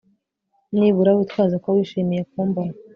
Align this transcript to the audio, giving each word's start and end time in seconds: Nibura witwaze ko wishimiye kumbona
Nibura 0.77 1.11
witwaze 1.17 1.55
ko 1.63 1.67
wishimiye 1.75 2.21
kumbona 2.29 2.73